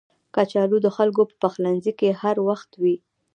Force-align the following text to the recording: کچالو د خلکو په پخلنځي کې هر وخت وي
کچالو 0.35 0.77
د 0.85 0.87
خلکو 0.97 1.21
په 1.29 1.35
پخلنځي 1.41 1.93
کې 1.99 2.09
هر 2.21 2.35
وخت 2.47 2.69
وي 2.81 2.95